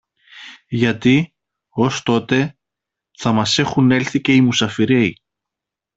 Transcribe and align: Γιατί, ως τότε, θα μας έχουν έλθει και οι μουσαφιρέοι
Γιατί, 0.67 1.33
ως 1.69 2.03
τότε, 2.03 2.57
θα 3.11 3.31
μας 3.31 3.57
έχουν 3.59 3.91
έλθει 3.91 4.21
και 4.21 4.33
οι 4.35 4.41
μουσαφιρέοι 4.41 5.17